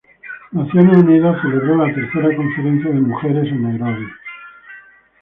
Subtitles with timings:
[0.51, 4.07] Naciones Unidas celebró la tercera conferencia de mujeres en Nairobi.